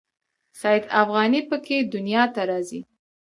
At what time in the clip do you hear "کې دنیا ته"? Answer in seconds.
1.65-2.41